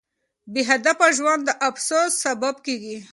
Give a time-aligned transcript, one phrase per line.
[0.51, 2.97] بې هدفه ژوند د افسوس سبب کیږي.